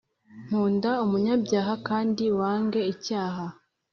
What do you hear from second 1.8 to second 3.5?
kandi wange icyaha.